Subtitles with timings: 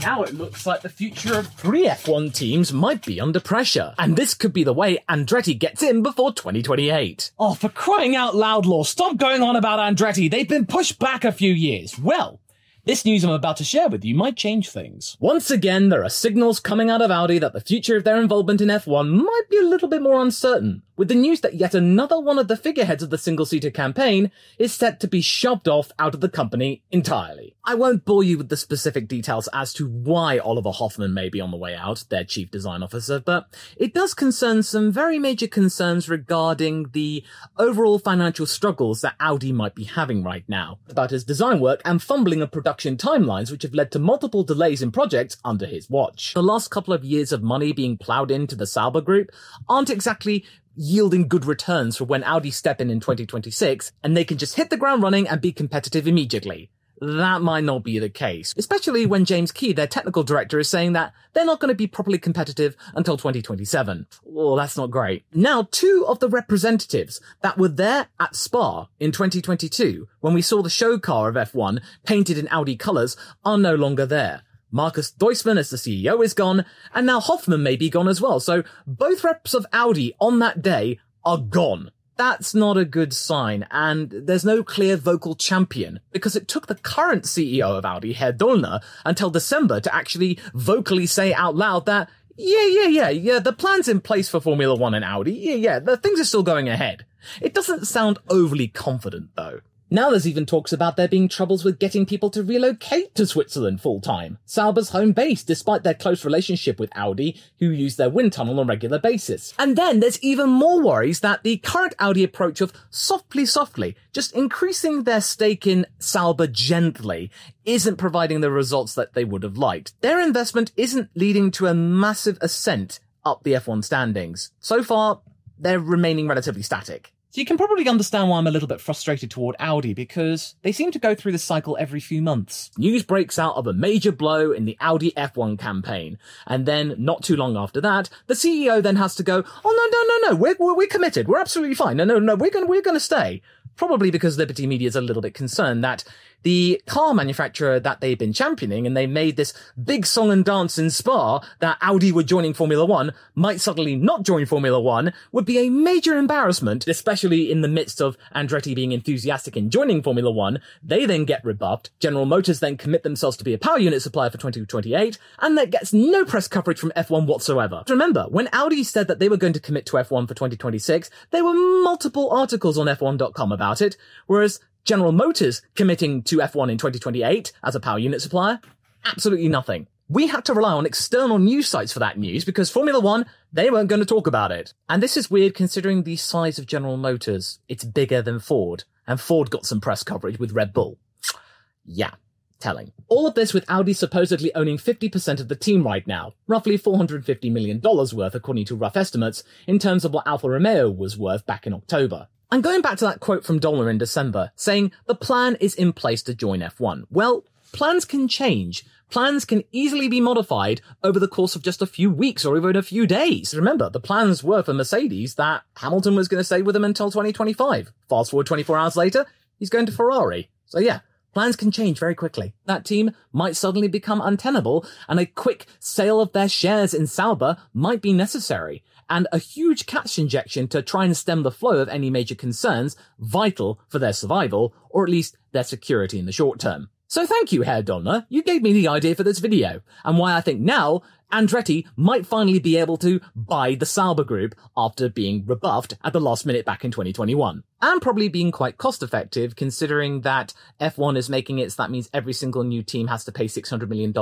[0.00, 4.16] Now it looks like the future of three F1 teams might be under pressure, and
[4.16, 7.32] this could be the way Andretti gets in before 2028.
[7.38, 10.30] Oh, for crying out loud, Law, stop going on about Andretti.
[10.30, 11.98] They've been pushed back a few years.
[11.98, 12.40] Well,
[12.84, 15.16] this news I'm about to share with you might change things.
[15.18, 18.60] Once again, there are signals coming out of Audi that the future of their involvement
[18.60, 22.20] in F1 might be a little bit more uncertain, with the news that yet another
[22.20, 26.14] one of the figureheads of the single-seater campaign is set to be shoved off out
[26.14, 27.56] of the company entirely.
[27.64, 31.40] I won't bore you with the specific details as to why Oliver Hoffmann may be
[31.40, 35.46] on the way out, their chief design officer, but it does concern some very major
[35.46, 37.24] concerns regarding the
[37.56, 42.02] overall financial struggles that Audi might be having right now, about his design work and
[42.02, 46.34] fumbling of production timelines which have led to multiple delays in projects under his watch.
[46.34, 49.30] The last couple of years of money being ploughed into the Sauber group
[49.68, 50.44] aren't exactly
[50.76, 54.70] yielding good returns for when Audi step in in 2026 and they can just hit
[54.70, 56.70] the ground running and be competitive immediately.
[57.00, 60.92] That might not be the case, especially when James Key, their technical director, is saying
[60.92, 64.06] that they're not going to be properly competitive until 2027.
[64.24, 65.24] Well, that's not great.
[65.32, 70.62] Now, two of the representatives that were there at Spa in 2022, when we saw
[70.62, 74.42] the show car of F1 painted in Audi colours, are no longer there.
[74.70, 78.40] Markus Duesmann as the CEO is gone, and now Hoffmann may be gone as well.
[78.40, 81.90] So both reps of Audi on that day are gone.
[82.16, 86.76] That's not a good sign, and there's no clear vocal champion, because it took the
[86.76, 92.08] current CEO of Audi, Herr Dollner, until December to actually vocally say out loud that,
[92.36, 95.78] yeah, yeah, yeah, yeah, the plan's in place for Formula One and Audi, yeah, yeah,
[95.80, 97.04] the things are still going ahead.
[97.40, 99.60] It doesn't sound overly confident, though.
[99.94, 103.80] Now there's even talks about there being troubles with getting people to relocate to Switzerland
[103.80, 108.32] full time, Sauber's home base, despite their close relationship with Audi, who use their wind
[108.32, 109.54] tunnel on a regular basis.
[109.56, 114.34] And then there's even more worries that the current Audi approach of softly, softly, just
[114.34, 117.30] increasing their stake in Sauber gently,
[117.64, 119.92] isn't providing the results that they would have liked.
[120.00, 124.50] Their investment isn't leading to a massive ascent up the F1 standings.
[124.58, 125.20] So far,
[125.56, 127.13] they're remaining relatively static.
[127.34, 130.70] So you can probably understand why I'm a little bit frustrated toward Audi because they
[130.70, 132.70] seem to go through this cycle every few months.
[132.78, 136.16] News breaks out of a major blow in the Audi F1 campaign.
[136.46, 139.98] And then, not too long after that, the CEO then has to go, oh no,
[139.98, 141.26] no, no, no, we're, we're, we're committed.
[141.26, 141.96] We're absolutely fine.
[141.96, 143.42] No, no, no, we're going we're gonna stay.
[143.74, 146.04] Probably because Liberty Media is a little bit concerned that
[146.44, 149.52] the car manufacturer that they've been championing and they made this
[149.82, 154.22] big song and dance in Spa that Audi were joining Formula One might suddenly not
[154.22, 158.92] join Formula One would be a major embarrassment, especially in the midst of Andretti being
[158.92, 160.60] enthusiastic in joining Formula One.
[160.82, 161.90] They then get rebuffed.
[161.98, 165.70] General Motors then commit themselves to be a power unit supplier for 2028 and that
[165.70, 167.82] gets no press coverage from F1 whatsoever.
[167.88, 171.44] Remember, when Audi said that they were going to commit to F1 for 2026, there
[171.44, 173.96] were multiple articles on F1.com about it,
[174.26, 178.60] whereas General Motors committing to F1 in 2028 as a power unit supplier?
[179.06, 179.86] Absolutely nothing.
[180.08, 183.70] We had to rely on external news sites for that news because Formula One, they
[183.70, 184.74] weren't going to talk about it.
[184.86, 187.60] And this is weird considering the size of General Motors.
[187.68, 188.84] It's bigger than Ford.
[189.06, 190.98] And Ford got some press coverage with Red Bull.
[191.86, 192.12] Yeah,
[192.60, 192.92] telling.
[193.08, 197.52] All of this with Audi supposedly owning 50% of the team right now, roughly $450
[197.52, 201.66] million worth according to rough estimates, in terms of what Alfa Romeo was worth back
[201.66, 202.28] in October.
[202.50, 205.92] And going back to that quote from Dollner in December, saying the plan is in
[205.92, 207.04] place to join F1.
[207.10, 208.84] Well, plans can change.
[209.10, 212.76] Plans can easily be modified over the course of just a few weeks or even
[212.76, 213.54] a few days.
[213.54, 217.10] Remember, the plans were for Mercedes that Hamilton was going to stay with them until
[217.10, 217.92] 2025.
[218.08, 219.26] Fast forward 24 hours later,
[219.58, 220.50] he's going to Ferrari.
[220.66, 221.00] So yeah,
[221.34, 222.54] Plans can change very quickly.
[222.66, 227.56] That team might suddenly become untenable, and a quick sale of their shares in Sauber
[227.74, 231.88] might be necessary, and a huge cash injection to try and stem the flow of
[231.88, 236.58] any major concerns vital for their survival, or at least their security in the short
[236.58, 236.88] term.
[237.06, 238.26] So thank you, Herr Dollner.
[238.28, 241.02] You gave me the idea for this video, and why I think now
[241.34, 246.20] Andretti might finally be able to buy the Sauber group after being rebuffed at the
[246.20, 247.64] last minute back in 2021.
[247.82, 252.08] And probably being quite cost effective considering that F1 is making it so that means
[252.14, 254.14] every single new team has to pay $600 million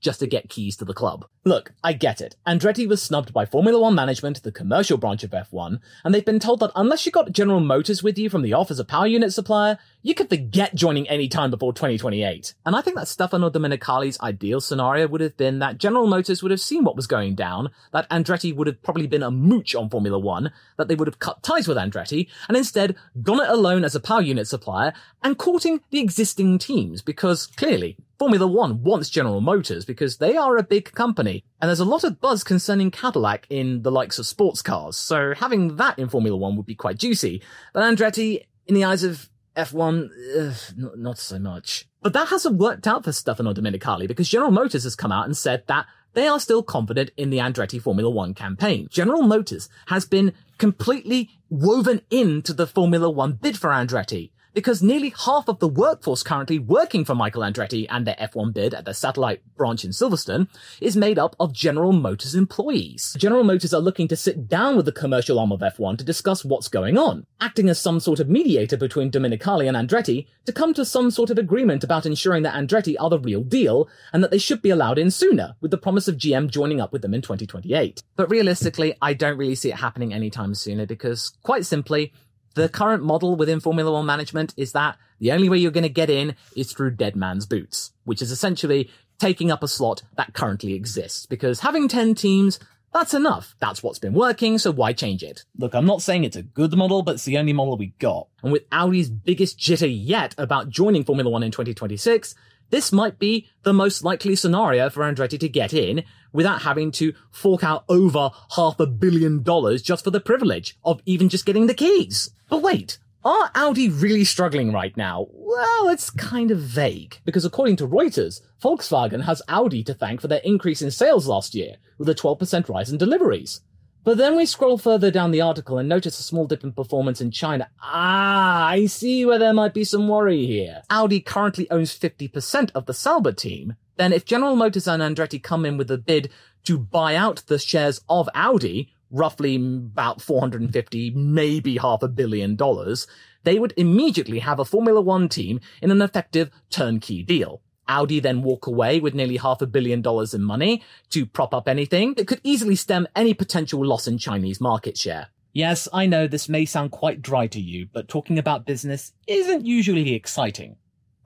[0.00, 1.24] just to get keys to the club.
[1.44, 2.36] Look, I get it.
[2.46, 6.40] Andretti was snubbed by Formula One management, the commercial branch of F1, and they've been
[6.40, 9.06] told that unless you got General Motors with you from the off as a power
[9.06, 12.54] unit supplier, you could forget joining any time before 2028.
[12.66, 16.50] And I think that Stefano Domenicali's ideal scenario would have been that General Motors would
[16.50, 19.90] have seen what was going down, that Andretti would have probably been a mooch on
[19.90, 23.84] Formula One, that they would have cut ties with Andretti, and instead gone it alone
[23.84, 24.92] as a power unit supplier
[25.22, 30.56] and courting the existing teams because clearly Formula One wants General Motors because they are
[30.56, 34.26] a big company and there's a lot of buzz concerning Cadillac in the likes of
[34.26, 34.96] sports cars.
[34.96, 37.42] So having that in Formula One would be quite juicy.
[37.72, 41.88] But Andretti, in the eyes of F1, ugh, not so much.
[42.02, 45.36] But that hasn't worked out for Stefano Domenicali because General Motors has come out and
[45.36, 48.88] said that they are still confident in the Andretti Formula One campaign.
[48.90, 55.12] General Motors has been completely woven into the Formula One bid for Andretti because nearly
[55.26, 58.94] half of the workforce currently working for Michael Andretti and their F1 bid at the
[58.94, 60.48] satellite branch in Silverstone
[60.80, 63.14] is made up of General Motors employees.
[63.18, 66.42] General Motors are looking to sit down with the commercial arm of F1 to discuss
[66.42, 70.72] what's going on, acting as some sort of mediator between Domenicali and Andretti to come
[70.72, 74.30] to some sort of agreement about ensuring that Andretti are the real deal and that
[74.30, 77.12] they should be allowed in sooner, with the promise of GM joining up with them
[77.12, 78.02] in 2028.
[78.16, 82.14] But realistically, I don't really see it happening anytime sooner because, quite simply,
[82.56, 85.88] the current model within Formula One management is that the only way you're going to
[85.88, 90.32] get in is through dead man's boots, which is essentially taking up a slot that
[90.32, 91.26] currently exists.
[91.26, 92.58] Because having 10 teams,
[92.96, 93.54] that's enough.
[93.58, 95.44] That's what's been working, so why change it?
[95.58, 98.28] Look, I'm not saying it's a good model, but it's the only model we got.
[98.42, 102.34] And with Audi's biggest jitter yet about joining Formula One in 2026,
[102.70, 107.12] this might be the most likely scenario for Andretti to get in without having to
[107.30, 111.66] fork out over half a billion dollars just for the privilege of even just getting
[111.66, 112.30] the keys.
[112.48, 115.26] But wait, are Audi really struggling right now?
[115.32, 120.28] Well, it's kind of vague, because according to Reuters, Volkswagen has Audi to thank for
[120.28, 123.62] their increase in sales last year, with a 12% rise in deliveries.
[124.04, 127.20] But then we scroll further down the article and notice a small dip in performance
[127.20, 127.68] in China.
[127.82, 130.82] Ah, I see where there might be some worry here.
[130.88, 133.74] Audi currently owns 50% of the Sauber team.
[133.96, 136.30] Then if General Motors and Andretti come in with a bid
[136.66, 143.06] to buy out the shares of Audi, roughly about 450, maybe half a billion dollars,
[143.44, 147.62] they would immediately have a Formula One team in an effective turnkey deal.
[147.88, 151.68] Audi then walk away with nearly half a billion dollars in money to prop up
[151.68, 155.28] anything that could easily stem any potential loss in Chinese market share.
[155.52, 159.64] Yes, I know this may sound quite dry to you, but talking about business isn't
[159.64, 160.76] usually exciting.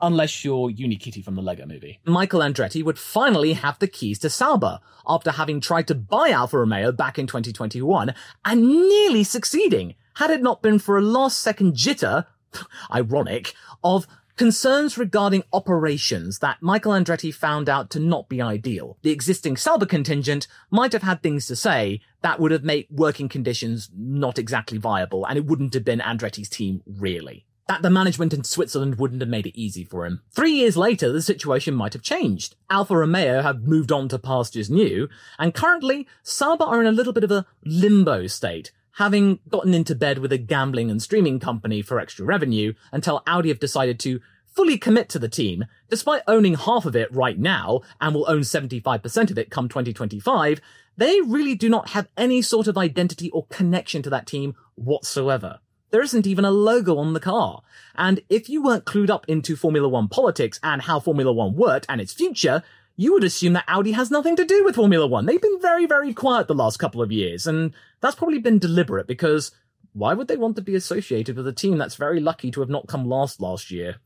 [0.03, 2.01] Unless you're Unikitty from the Lego movie.
[2.05, 6.59] Michael Andretti would finally have the keys to Sauber after having tried to buy Alfa
[6.59, 8.15] Romeo back in 2021
[8.45, 12.27] and nearly succeeding had it not been for a last second jitter,
[12.93, 13.55] ironic,
[13.85, 14.07] of
[14.41, 18.97] Concerns regarding operations that Michael Andretti found out to not be ideal.
[19.03, 23.29] The existing Sauber contingent might have had things to say that would have made working
[23.29, 27.45] conditions not exactly viable, and it wouldn't have been Andretti's team really.
[27.71, 30.23] That the management in Switzerland wouldn't have made it easy for him.
[30.33, 32.57] Three years later, the situation might have changed.
[32.69, 35.09] Alfa Romeo have moved on to pastures new,
[35.39, 39.95] and currently, Sauber are in a little bit of a limbo state having gotten into
[39.95, 44.19] bed with a gambling and streaming company for extra revenue until Audi have decided to
[44.49, 48.41] fully commit to the team, despite owning half of it right now and will own
[48.41, 50.61] 75% of it come 2025,
[50.97, 55.61] they really do not have any sort of identity or connection to that team whatsoever.
[55.91, 57.63] There isn't even a logo on the car.
[57.97, 61.87] And if you weren't clued up into Formula One politics and how Formula One worked
[61.89, 62.63] and its future,
[62.97, 65.27] you would assume that Audi has nothing to do with Formula One.
[65.27, 69.07] They've been very, very quiet the last couple of years, and that's probably been deliberate
[69.07, 69.53] because
[69.93, 72.69] why would they want to be associated with a team that's very lucky to have
[72.69, 73.97] not come last last year?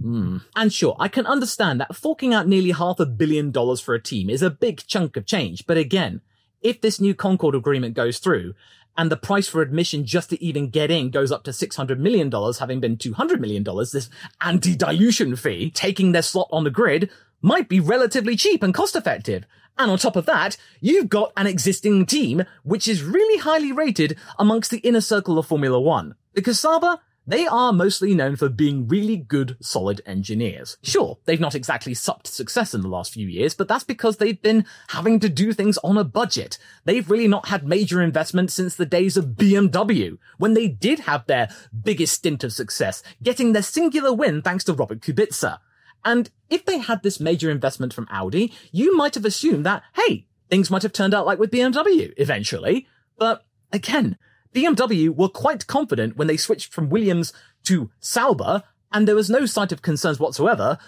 [0.00, 0.42] Mm.
[0.56, 4.02] And sure, I can understand that forking out nearly half a billion dollars for a
[4.02, 6.20] team is a big chunk of change, but again,
[6.60, 8.54] if this new Concord agreement goes through,
[8.96, 12.30] and the price for admission just to even get in goes up to $600 million,
[12.58, 17.80] having been $200 million, this anti-dilution fee, taking their slot on the grid, might be
[17.80, 19.44] relatively cheap and cost effective.
[19.78, 24.18] And on top of that, you've got an existing team, which is really highly rated
[24.38, 26.14] amongst the inner circle of Formula One.
[26.34, 30.76] Because Sauber, they are mostly known for being really good, solid engineers.
[30.82, 34.42] Sure, they've not exactly supped success in the last few years, but that's because they've
[34.42, 36.58] been having to do things on a budget.
[36.84, 41.26] They've really not had major investment since the days of BMW, when they did have
[41.26, 41.48] their
[41.82, 45.58] biggest stint of success, getting their singular win thanks to Robert Kubica.
[46.04, 50.26] And if they had this major investment from Audi, you might have assumed that, hey,
[50.50, 52.88] things might have turned out like with BMW eventually.
[53.16, 54.18] But again,
[54.54, 57.32] BMW were quite confident when they switched from Williams
[57.64, 60.78] to Sauber, and there was no sight of concerns whatsoever.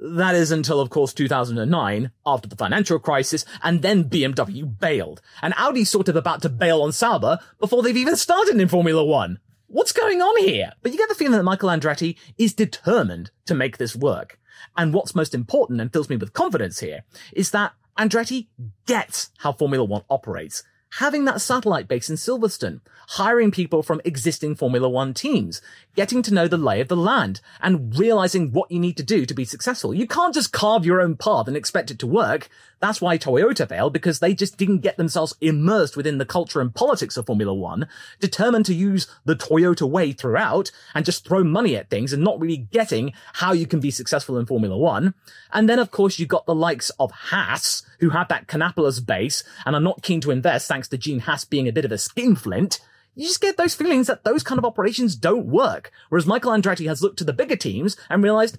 [0.00, 5.22] That is until, of course, 2009, after the financial crisis, and then BMW bailed.
[5.40, 9.04] And Audi's sort of about to bail on Sauber before they've even started in Formula
[9.04, 9.38] One.
[9.68, 10.72] What's going on here?
[10.82, 14.38] But you get the feeling that Michael Andretti is determined to make this work.
[14.76, 18.48] And what's most important and fills me with confidence here is that Andretti
[18.86, 20.64] gets how Formula One operates
[20.98, 25.60] having that satellite base in Silverstone, hiring people from existing Formula One teams,
[25.96, 29.26] getting to know the lay of the land, and realizing what you need to do
[29.26, 29.92] to be successful.
[29.92, 32.48] You can't just carve your own path and expect it to work.
[32.84, 36.74] That's why Toyota failed, because they just didn't get themselves immersed within the culture and
[36.74, 37.88] politics of Formula One,
[38.20, 42.38] determined to use the Toyota way throughout, and just throw money at things and not
[42.38, 45.14] really getting how you can be successful in Formula One.
[45.50, 49.42] And then, of course, you got the likes of Haas, who have that Kannapolis base
[49.64, 51.96] and are not keen to invest thanks to Gene Haas being a bit of a
[51.96, 52.80] skinflint,
[53.14, 55.90] you just get those feelings that those kind of operations don't work.
[56.10, 58.58] Whereas Michael Andretti has looked to the bigger teams and realized.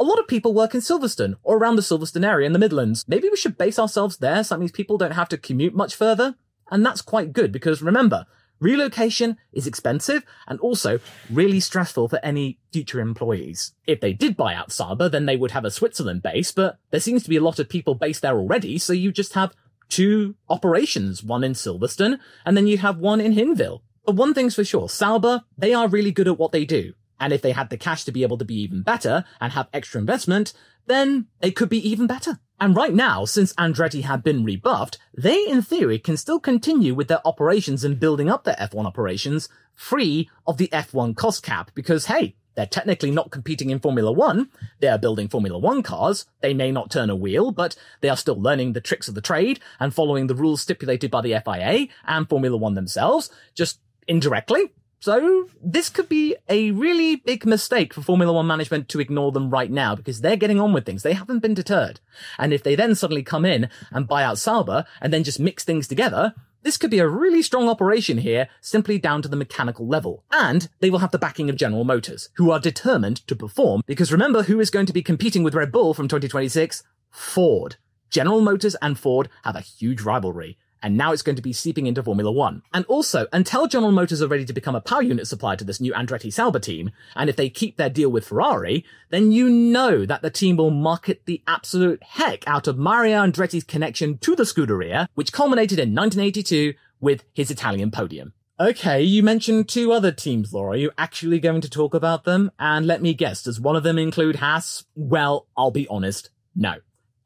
[0.00, 3.04] A lot of people work in Silverstone or around the Silverstone area in the Midlands.
[3.08, 5.94] Maybe we should base ourselves there so that means people don't have to commute much
[5.94, 6.36] further.
[6.70, 8.26] And that's quite good because remember,
[8.60, 10.98] Relocation is expensive and also
[11.30, 13.72] really stressful for any future employees.
[13.86, 17.00] If they did buy out Sauber, then they would have a Switzerland base, but there
[17.00, 19.54] seems to be a lot of people based there already, so you just have
[19.88, 23.82] two operations, one in Silverstone, and then you have one in Hinwil.
[24.04, 26.94] But one thing's for sure, Sauber, they are really good at what they do.
[27.20, 29.68] And if they had the cash to be able to be even better and have
[29.72, 30.52] extra investment,
[30.86, 32.38] then they could be even better.
[32.60, 37.08] And right now, since Andretti had been rebuffed, they in theory can still continue with
[37.08, 42.06] their operations and building up their F1 operations free of the F1 cost cap because
[42.06, 44.48] hey, they're technically not competing in Formula One.
[44.80, 46.26] They are building Formula One cars.
[46.40, 49.20] They may not turn a wheel, but they are still learning the tricks of the
[49.20, 54.72] trade and following the rules stipulated by the FIA and Formula One themselves, just indirectly.
[55.00, 59.48] So this could be a really big mistake for Formula One management to ignore them
[59.48, 61.02] right now because they're getting on with things.
[61.02, 62.00] They haven't been deterred.
[62.36, 65.62] And if they then suddenly come in and buy out Sauber and then just mix
[65.62, 69.86] things together, this could be a really strong operation here, simply down to the mechanical
[69.86, 70.24] level.
[70.32, 74.10] And they will have the backing of General Motors, who are determined to perform, because
[74.10, 76.82] remember who is going to be competing with Red Bull from 2026?
[77.10, 77.76] Ford.
[78.10, 81.86] General Motors and Ford have a huge rivalry and now it's going to be seeping
[81.86, 82.62] into Formula One.
[82.72, 85.80] And also, until General Motors are ready to become a power unit supplier to this
[85.80, 90.06] new Andretti Sauber team, and if they keep their deal with Ferrari, then you know
[90.06, 94.44] that the team will market the absolute heck out of Mario Andretti's connection to the
[94.44, 98.32] Scuderia, which culminated in 1982 with his Italian podium.
[98.60, 100.72] Okay, you mentioned two other teams, Laura.
[100.72, 102.50] Are you actually going to talk about them?
[102.58, 104.84] And let me guess, does one of them include Haas?
[104.96, 106.74] Well, I'll be honest, no.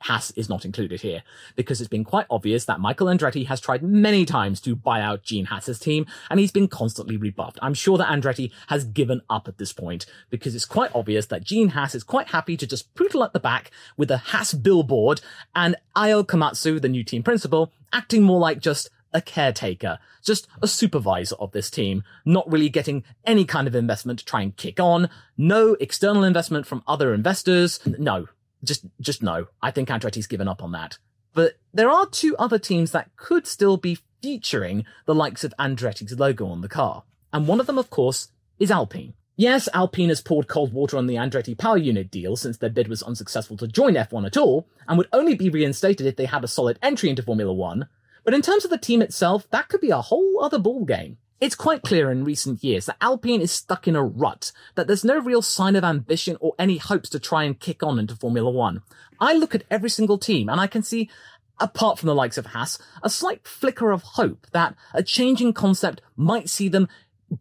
[0.02, 1.22] Haas is not included here
[1.56, 5.22] because it's been quite obvious that Michael Andretti has tried many times to buy out
[5.22, 7.58] Gene Haas's team and he's been constantly rebuffed.
[7.62, 11.44] I'm sure that Andretti has given up at this point because it's quite obvious that
[11.44, 15.20] Gene Haas is quite happy to just poodle at the back with a Haas billboard
[15.54, 20.68] and Ayo Komatsu, the new team principal, acting more like just a caretaker, just a
[20.68, 24.80] supervisor of this team, not really getting any kind of investment to try and kick
[24.80, 27.80] on, no external investment from other investors.
[27.86, 28.28] No,
[28.64, 29.46] just, just no.
[29.60, 30.98] I think Andretti's given up on that.
[31.34, 36.18] But there are two other teams that could still be featuring the likes of Andretti's
[36.18, 37.04] logo on the car.
[37.32, 38.28] And one of them, of course,
[38.58, 39.14] is Alpine.
[39.36, 42.86] Yes, Alpine has poured cold water on the Andretti power unit deal since their bid
[42.86, 46.44] was unsuccessful to join F1 at all, and would only be reinstated if they had
[46.44, 47.88] a solid entry into Formula One.
[48.24, 51.16] But in terms of the team itself, that could be a whole other ballgame.
[51.42, 55.02] It's quite clear in recent years that Alpine is stuck in a rut, that there's
[55.02, 58.48] no real sign of ambition or any hopes to try and kick on into Formula
[58.48, 58.82] One.
[59.18, 61.10] I look at every single team and I can see,
[61.58, 66.00] apart from the likes of Haas, a slight flicker of hope that a changing concept
[66.16, 66.86] might see them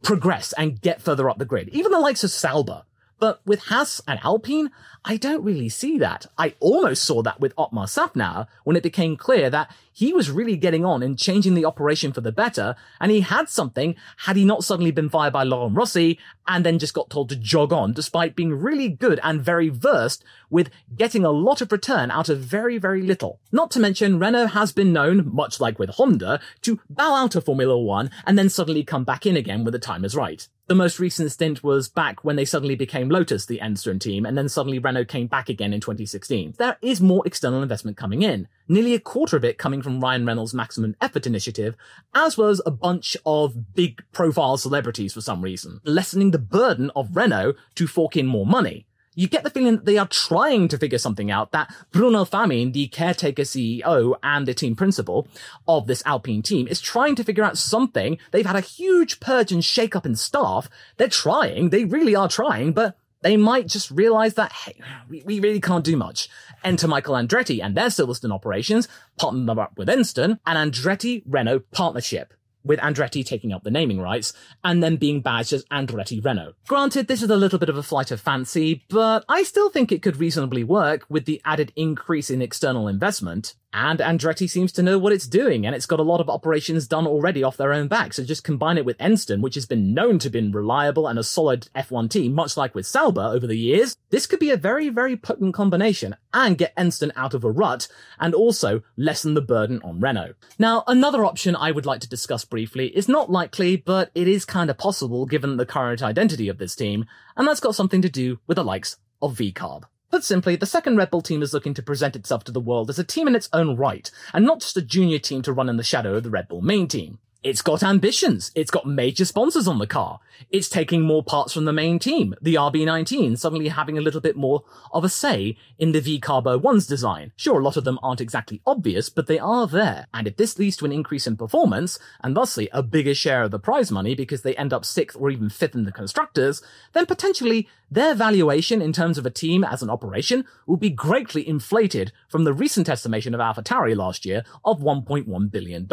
[0.02, 1.70] progress and get further up the grid.
[1.70, 2.86] Even the likes of Sauber.
[3.22, 4.72] But with Haas and Alpine,
[5.06, 6.26] I don't really see that.
[6.40, 10.58] I almost saw that with Otmar Szafnauer when it became clear that he was really
[10.58, 14.44] getting on and changing the operation for the better, and he had something had he
[14.44, 17.94] not suddenly been fired by Laurent Rossi and then just got told to jog on
[17.94, 22.40] despite being really good and very versed with getting a lot of return out of
[22.40, 23.40] very, very little.
[23.52, 27.46] Not to mention, Renault has been known, much like with Honda, to bow out of
[27.46, 30.48] Formula One and then suddenly come back in again when the time is right.
[30.72, 34.38] The most recent stint was back when they suddenly became Lotus, the Enstone team, and
[34.38, 36.54] then suddenly Renault came back again in 2016.
[36.58, 40.26] There is more external investment coming in nearly a quarter of it coming from Ryan
[40.26, 41.76] Reynolds' Maximum Effort initiative,
[42.16, 46.90] as well as a bunch of big profile celebrities for some reason, lessening the burden
[46.96, 48.88] of Renault to fork in more money.
[49.14, 52.72] You get the feeling that they are trying to figure something out, that Bruno Famin,
[52.72, 55.28] the caretaker CEO and the team principal
[55.68, 58.18] of this Alpine team, is trying to figure out something.
[58.32, 60.70] They've had a huge purge and shake up in staff.
[60.96, 65.40] They're trying, they really are trying, but they might just realize that, hey, we, we
[65.40, 66.30] really can't do much.
[66.64, 71.64] Enter Michael Andretti and their Silverstone operations, partner them up with Enstone, and Andretti Renault
[71.72, 76.54] partnership with Andretti taking up the naming rights and then being badged as Andretti Renault.
[76.68, 79.92] Granted, this is a little bit of a flight of fancy, but I still think
[79.92, 83.56] it could reasonably work with the added increase in external investment.
[83.74, 86.88] And Andretti seems to know what it's doing, and it's got a lot of operations
[86.88, 88.14] done already off their own back.
[88.14, 91.24] So just combine it with Enstone, which has been known to be reliable and a
[91.24, 93.96] solid F1 team, much like with Sauber over the years.
[94.10, 97.88] This could be a very, very potent combination and get Enstone out of a rut
[98.20, 100.34] and also lessen the burden on Renault.
[100.60, 104.44] Now, another option I would like to discuss briefly is not likely, but it is
[104.44, 107.06] kind of possible given the current identity of this team,
[107.38, 109.84] and that's got something to do with the likes of VCARB.
[110.12, 112.90] Put simply, the second Red Bull team is looking to present itself to the world
[112.90, 115.70] as a team in its own right, and not just a junior team to run
[115.70, 117.20] in the shadow of the Red Bull main team.
[117.44, 118.52] It's got ambitions.
[118.54, 120.20] It's got major sponsors on the car.
[120.52, 124.36] It's taking more parts from the main team, the RB19, suddenly having a little bit
[124.36, 127.32] more of a say in the VCARB 01's design.
[127.36, 130.06] Sure, a lot of them aren't exactly obvious, but they are there.
[130.14, 133.50] And if this leads to an increase in performance, and thusly a bigger share of
[133.50, 136.62] the prize money because they end up sixth or even fifth in the constructors,
[136.94, 141.48] then potentially their valuation in terms of a team as an operation will be greatly
[141.48, 145.88] inflated from the recent estimation of AlphaTauri last year of $1.1 billion.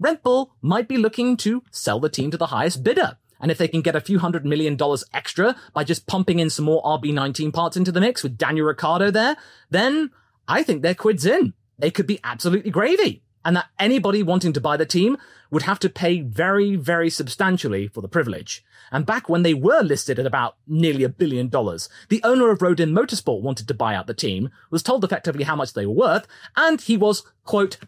[0.00, 3.18] Red Bull might be looking to sell the team to the highest bidder.
[3.38, 6.48] And if they can get a few hundred million dollars extra by just pumping in
[6.48, 9.36] some more RB19 parts into the mix with Daniel Ricciardo there,
[9.68, 10.10] then
[10.48, 11.52] I think their quid's in.
[11.78, 13.22] They could be absolutely gravy.
[13.44, 15.16] And that anybody wanting to buy the team
[15.50, 18.64] would have to pay very, very substantially for the privilege.
[18.92, 22.60] And back when they were listed at about nearly a billion dollars, the owner of
[22.60, 25.94] Rodin Motorsport wanted to buy out the team, was told effectively how much they were
[25.94, 27.78] worth, and he was, quote,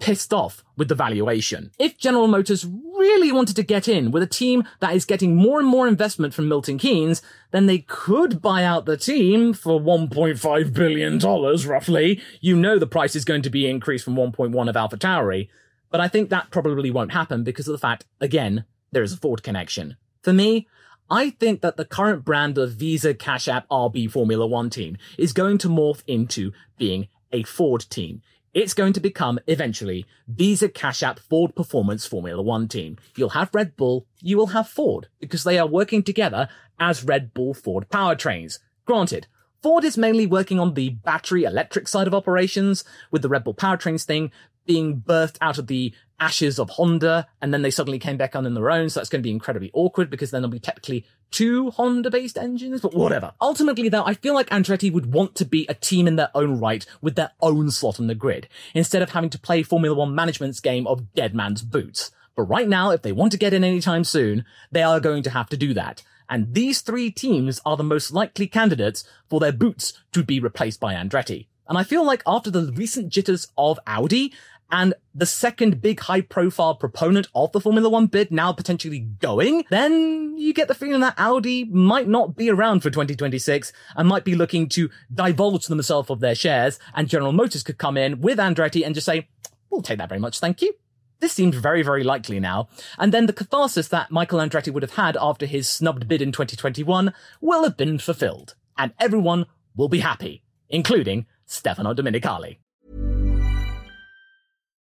[0.00, 1.70] pissed off with the valuation.
[1.78, 5.58] If General Motors really wanted to get in with a team that is getting more
[5.60, 10.72] and more investment from Milton Keynes, then they could buy out the team for $1.5
[10.72, 12.20] billion, roughly.
[12.40, 15.48] You know the price is going to be increased from 1.1 of Alpha AlphaTauri.
[15.90, 19.16] But I think that probably won't happen because of the fact, again, there is a
[19.16, 19.96] Ford connection.
[20.22, 20.66] For me,
[21.10, 25.32] I think that the current brand of Visa Cash App RB Formula One team is
[25.32, 28.22] going to morph into being a Ford team.
[28.54, 32.98] It's going to become eventually Visa Cash App Ford Performance Formula One team.
[33.16, 37.32] You'll have Red Bull, you will have Ford, because they are working together as Red
[37.32, 38.58] Bull Ford powertrains.
[38.84, 39.26] Granted,
[39.62, 43.54] Ford is mainly working on the battery electric side of operations, with the Red Bull
[43.54, 44.30] powertrains thing
[44.66, 48.46] being birthed out of the ashes of Honda, and then they suddenly came back on
[48.46, 51.04] in their own, so that's going to be incredibly awkward because then there'll be technically
[51.32, 53.32] two Honda based engines, but whatever.
[53.40, 56.60] Ultimately, though, I feel like Andretti would want to be a team in their own
[56.60, 60.14] right with their own slot on the grid, instead of having to play Formula One
[60.14, 62.12] management's game of dead man's boots.
[62.36, 65.30] But right now, if they want to get in anytime soon, they are going to
[65.30, 66.02] have to do that.
[66.28, 70.80] And these three teams are the most likely candidates for their boots to be replaced
[70.80, 71.48] by Andretti.
[71.68, 74.32] And I feel like after the recent jitters of Audi,
[74.72, 79.64] and the second big high profile proponent of the Formula One bid now potentially going,
[79.68, 84.24] then you get the feeling that Audi might not be around for 2026 and might
[84.24, 88.38] be looking to divulge themselves of their shares and General Motors could come in with
[88.38, 89.28] Andretti and just say,
[89.68, 90.74] we'll take that very much, thank you.
[91.20, 92.68] This seems very, very likely now.
[92.98, 96.32] And then the catharsis that Michael Andretti would have had after his snubbed bid in
[96.32, 98.56] 2021 will have been fulfilled.
[98.76, 102.56] And everyone will be happy, including Stefano Domenicali.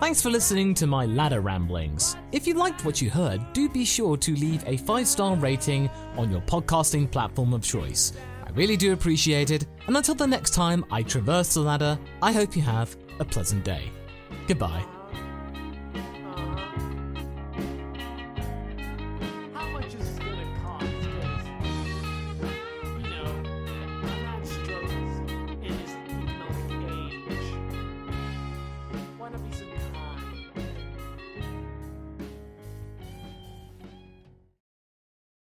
[0.00, 2.16] Thanks for listening to my ladder ramblings.
[2.30, 5.90] If you liked what you heard, do be sure to leave a five star rating
[6.16, 8.12] on your podcasting platform of choice.
[8.46, 12.30] I really do appreciate it, and until the next time I traverse the ladder, I
[12.30, 13.90] hope you have a pleasant day.
[14.46, 14.97] Goodbye.